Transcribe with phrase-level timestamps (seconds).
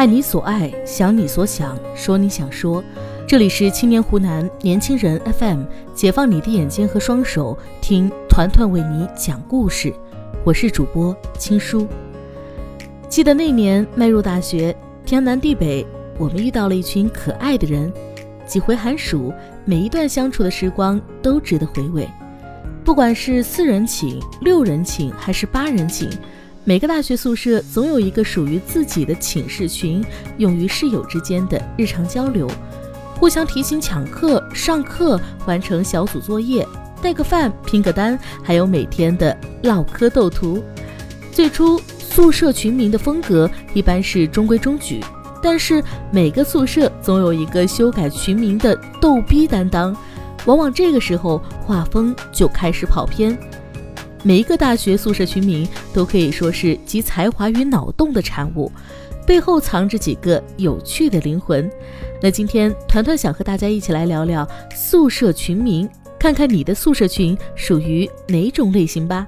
[0.00, 2.82] 爱你所爱，想你所想，说你想说。
[3.28, 9.92] 这里是青年湖南年轻人 FM，解放你的眼睛和双手，听团团为你讲故事。
[10.42, 11.86] 我是主播青叔。
[13.10, 14.74] 记得那年迈入大学，
[15.04, 15.86] 天南地北，
[16.16, 17.92] 我们遇到了一群可爱的人。
[18.46, 19.30] 几回寒暑，
[19.66, 22.08] 每一段相处的时光都值得回味。
[22.82, 26.08] 不管是四人寝、六人寝还是八人寝。
[26.70, 30.04] 每个大学宿舍总有一个属于自己的寝室群，
[30.36, 32.48] 用于室友之间的日常交流，
[33.16, 36.64] 互相提醒抢课、上课、完成小组作业、
[37.02, 40.62] 带个饭、拼个单，还有每天的唠嗑斗图。
[41.32, 45.02] 最初宿舍群名的风格一般是中规中矩，
[45.42, 49.92] 但是每个宿舍总有一个修改群名的逗逼担当，
[50.46, 53.36] 往往这个时候画风就开始跑偏。
[54.22, 58.70] 每一个大学宿舍群名都可以说是集才华与脑洞的产物，
[59.26, 61.70] 背后藏着几个有趣的灵魂。
[62.22, 69.26] 那今天团团想和大家一起来聊聊宿舍群名，看看你的宿舍群属于哪种类型吧。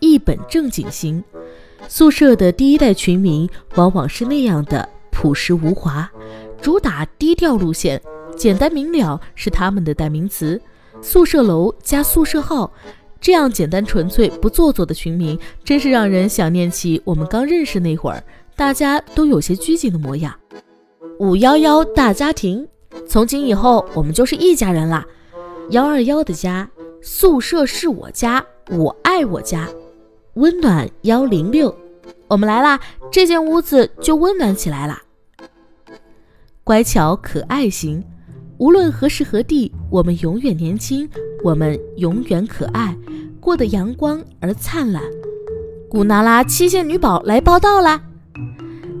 [0.00, 1.22] 一本正经型，
[1.86, 6.10] 宿舍的第一代群名往往是那样的朴实无华，
[6.60, 8.02] 主打低调路线，
[8.36, 10.60] 简单明了是他们的代名词。
[11.02, 12.70] 宿舍楼加宿舍号，
[13.20, 18.22] 这样简单纯粹不做作的群名，真是让人想念起我们刚认识那会儿，
[18.54, 20.34] 大家都有些拘谨的模样。
[21.18, 22.66] 五幺幺大家庭，
[23.06, 25.04] 从今以后我们就是一家人啦。
[25.70, 26.68] 幺二幺的家，
[27.02, 29.68] 宿舍是我家，我爱我家。
[30.34, 31.74] 温暖幺零六，
[32.28, 35.02] 我们来啦，这间屋子就温暖起来啦。
[36.62, 38.04] 乖巧可爱型。
[38.60, 41.08] 无论何时何地，我们永远年轻，
[41.42, 42.94] 我们永远可爱，
[43.40, 45.02] 过得阳光而灿烂。
[45.88, 48.02] 古娜拉七仙女宝来报道啦！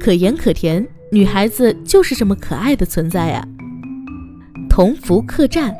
[0.00, 3.46] 可盐可甜，女孩子就是这么可爱的存在呀。
[4.70, 5.76] 同福客栈，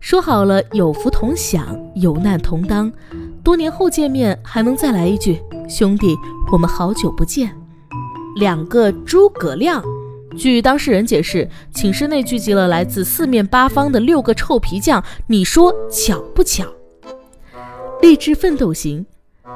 [0.00, 2.90] 说好了有福同享，有难同当。
[3.44, 5.38] 多年后见面，还能再来一句
[5.68, 6.16] 兄弟，
[6.50, 7.54] 我们好久不见。
[8.36, 9.84] 两个诸葛亮。
[10.36, 16.64] 据当事人解释，寝室内聚集了来自四面八方的六个臭皮匠，你说巧不巧？
[18.00, 19.04] 励志奋斗型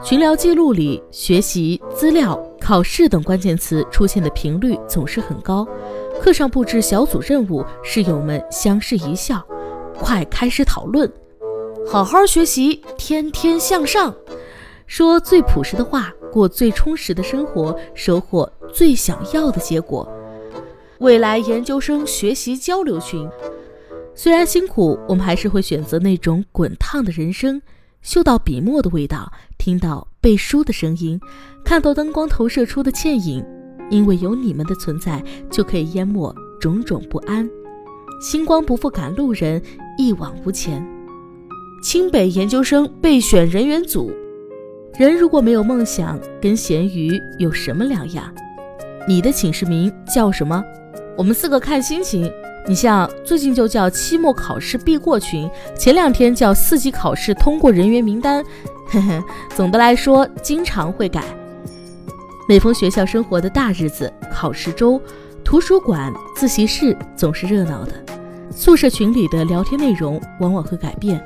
[0.03, 5.67] 群聊记录里，学习、资料、考试等关键词出现的频率总是很高。
[6.21, 9.43] 课上布置小组任务，室友们相视一笑，
[9.97, 11.11] 快开始讨论，
[11.87, 14.15] 好好学习，天天向上，
[14.87, 20.06] 说最朴实的话，过最充实的生活，收获最想要的结果。
[21.04, 23.28] 未来研究生学习交流群，
[24.15, 27.60] 虽然辛苦，我们还是会选择那种滚烫的人生，
[28.00, 31.20] 嗅到笔墨的味道，听到背书的声音，
[31.62, 33.44] 看到灯光投射出的倩影。
[33.91, 37.47] 因为有你们的存在，就可以淹没种种不安。
[38.19, 39.60] 星光不负赶路人，
[39.98, 40.82] 一往无前。
[41.82, 44.10] 清北研究生备选人员组，
[44.98, 48.34] 人如果没有梦想，跟咸鱼有什么两样？
[49.06, 50.64] 你的寝室名叫什么？
[51.16, 52.30] 我们四个看心情，
[52.66, 55.48] 你像最近就叫期末考试必过群，
[55.78, 58.44] 前两天叫四级考试通过人员名单。
[58.86, 59.22] 嘿嘿，
[59.54, 61.22] 总的来说经常会改。
[62.48, 65.00] 每逢学校生活的大日子，考试周，
[65.44, 67.92] 图书馆、自习室总是热闹的。
[68.50, 71.25] 宿舍群里的聊天内容往往会改变，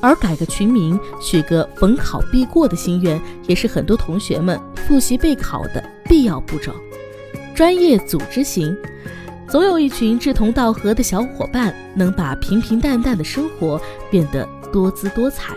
[0.00, 6.72] 而改个群名，许个逢考必过的心愿，也是很多同学们复习备考的必要步骤。
[7.56, 8.76] 专业组织型。
[9.48, 13.80] 总有一群志同道合的小伙伴，能把平平淡淡的生活
[14.10, 15.54] 变得多姿多彩，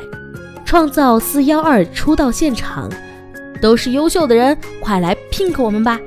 [0.64, 2.90] 创造四幺二出道现场，
[3.62, 6.00] 都是优秀的人，快来 pink 我们吧！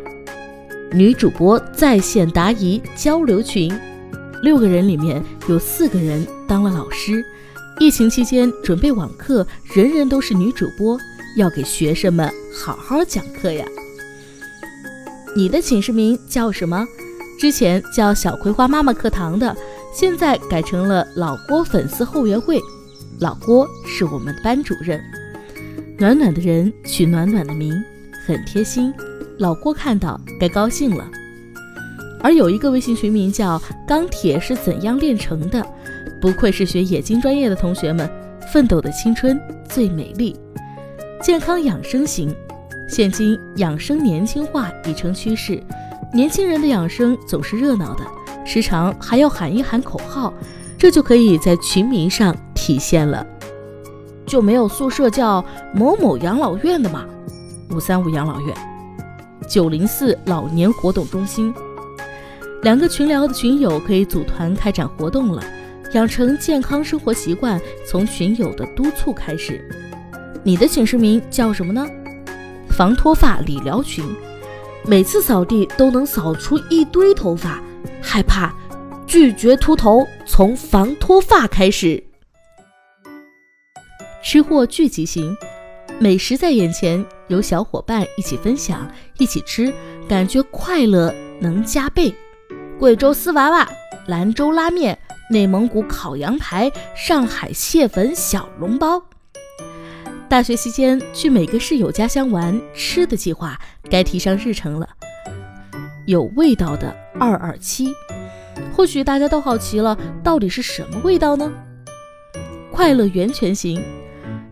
[0.92, 3.70] 女主播在线答疑交流群，
[4.42, 7.22] 六个人里面有四个人当了老师，
[7.80, 10.96] 疫情期间准备网课，人人都是女主播，
[11.36, 13.66] 要给学生们好好讲课呀。
[15.34, 16.86] 你的寝室名叫什么？
[17.40, 19.56] 之前叫小葵花妈妈课堂的，
[19.94, 22.60] 现在改成了老郭粉丝后援会。
[23.18, 25.02] 老郭是我们的班主任。
[25.98, 27.72] 暖暖的人取暖暖的名，
[28.26, 28.92] 很贴心。
[29.38, 31.08] 老郭看到该高兴了。
[32.20, 35.64] 而有一个微信群名叫“钢铁是怎样炼成的”，
[36.20, 38.08] 不愧是学冶金专业的同学们，
[38.52, 40.36] 奋斗的青春最美丽。
[41.22, 42.34] 健康养生型，
[42.92, 45.58] 现今养生年轻化已成趋势。
[46.12, 48.04] 年轻人的养生总是热闹的，
[48.44, 50.30] 时常还要喊一喊口号，
[50.76, 53.26] 这就可以在群名上体现了。
[54.26, 55.42] 就没有宿舍叫
[55.72, 57.06] 某某养老院的吗？
[57.70, 58.54] 五三五养老院。
[59.48, 61.50] 九零四老年活动中心。
[62.60, 65.42] 两个群聊的群友可以组团开展活动了，
[65.94, 69.66] 养成健康生活习惯从群友的督促开始。
[70.42, 71.86] 你的寝室名叫什么呢？
[72.72, 74.04] 防脱发理疗群，
[74.84, 77.62] 每次扫地都能扫出一堆头发，
[78.00, 78.52] 害怕，
[79.06, 82.02] 拒绝秃头，从防脱发开始。
[84.24, 85.36] 吃货聚集型，
[85.98, 89.72] 美食在眼前，有小伙伴一起分享，一起吃，
[90.08, 92.12] 感觉快乐能加倍。
[92.78, 93.68] 贵州丝娃娃，
[94.06, 94.98] 兰州拉面，
[95.28, 99.02] 内蒙古烤羊排，上海蟹粉小笼包。
[100.32, 104.88] 大学期间去每个室友家乡玩吃的计划该提上日程了。
[106.06, 106.90] 有味道的
[107.20, 107.92] 二二七，
[108.74, 109.94] 或许大家都好奇了，
[110.24, 111.52] 到底是什么味道呢？
[112.72, 113.84] 快乐源泉型，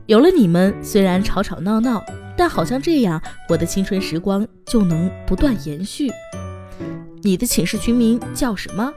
[0.05, 2.05] 有了你们，虽然吵吵闹闹，
[2.37, 3.19] 但好像这样，
[3.49, 6.11] 我的青春时光就能不断延续。
[7.23, 8.93] 你的寝室群名叫什么？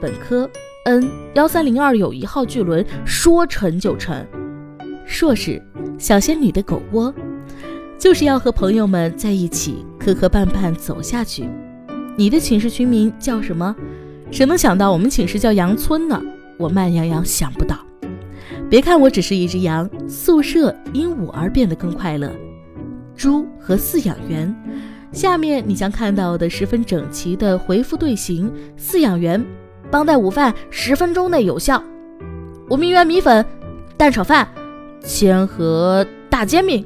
[0.00, 0.48] 本科
[0.86, 4.26] N 幺三零二有一号巨轮，说沉就沉。
[5.04, 5.62] 硕士。
[5.98, 7.14] 小仙女的狗窝，
[7.98, 11.48] 就是要和朋友们在一起磕磕绊绊走下去。
[12.16, 13.74] 你的寝室群名叫什么？
[14.30, 16.20] 谁能想到我们寝室叫羊村呢？
[16.58, 17.76] 我慢羊羊想不到。
[18.68, 22.30] 别看我只是一只羊，宿舍因我而变得更快乐。
[23.16, 24.54] 猪和饲养员，
[25.12, 28.52] 下面你将看到的十分整齐的回复队形。
[28.78, 29.44] 饲养员，
[29.90, 31.82] 帮带午饭十分钟内有效。
[32.68, 33.44] 我名媛米粉，
[33.96, 34.48] 蛋炒饭。
[35.04, 36.84] 千和大煎饼，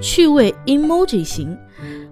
[0.00, 1.56] 趣味 emoji 型，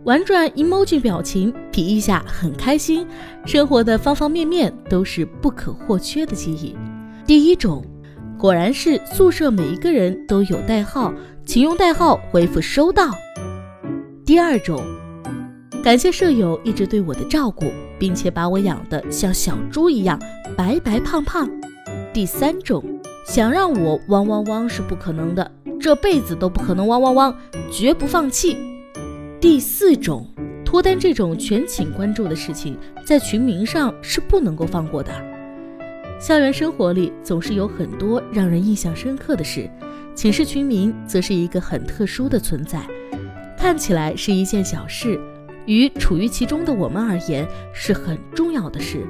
[0.05, 3.07] 玩转 emoji 表情，比一下很开心。
[3.45, 6.77] 生活的方方面面都是不可或缺的记忆。
[7.27, 7.85] 第一种，
[8.39, 11.13] 果然是宿舍每一个人都有代号，
[11.45, 13.11] 请用代号回复收到。
[14.25, 14.81] 第二种，
[15.83, 17.67] 感谢舍友一直对我的照顾，
[17.99, 20.19] 并且把我养得像小猪一样
[20.57, 21.51] 白白胖胖。
[22.13, 22.94] 第三种。
[23.25, 25.51] 想让我汪汪汪是不可能的，
[25.81, 27.37] 这辈子都不可能汪汪汪，
[27.73, 28.57] 绝不放弃。
[29.41, 30.27] 第四种，
[30.65, 35.11] 脱单这种全寝关注的事情，在群名上是不能够放过的。
[36.21, 39.69] 校园生活里总是有很多让人印象深刻的事，
[40.15, 42.81] 寝室群名则是一个很特殊的存在。
[43.59, 45.19] 看起来是一件小事，
[45.65, 49.03] 于处于其中的我们而言是很重要的事。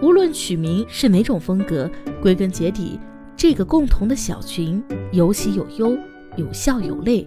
[0.00, 1.90] 无论取名是哪种风格，
[2.22, 2.98] 归根结底。
[3.38, 4.82] 这个共同的小群，
[5.12, 5.96] 有喜有忧，
[6.36, 7.24] 有笑有泪。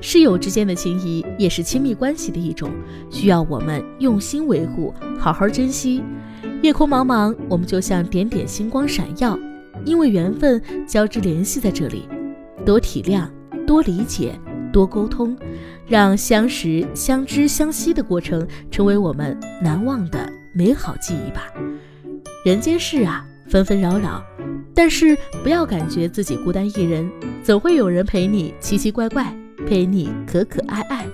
[0.00, 2.68] 室友之间的情谊也是亲密关系的一种，
[3.10, 6.02] 需要我们用心维护，好好珍惜。
[6.62, 9.38] 夜空茫茫，我们就像点点星光闪耀，
[9.84, 12.08] 因为缘分交织联系在这里。
[12.64, 13.28] 多体谅，
[13.64, 14.36] 多理解，
[14.72, 15.38] 多沟通，
[15.86, 21.44] 让相识、相知、相惜的过程成为我们难忘的美好记忆吧。
[22.44, 24.20] 人间事啊，纷纷扰扰。
[24.76, 27.10] 但是不要感觉自己孤单一人，
[27.42, 29.34] 总会有人陪你奇奇怪怪，
[29.66, 31.06] 陪你可可爱爱。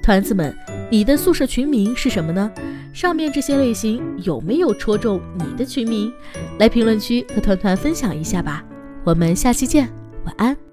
[0.00, 0.56] 团子们，
[0.88, 2.50] 你的宿舍群名是什么呢？
[2.92, 6.12] 上面这些类型有没有戳中你的群名？
[6.60, 8.62] 来评论区和团团分享一下吧。
[9.02, 9.88] 我们下期见，
[10.24, 10.71] 晚安。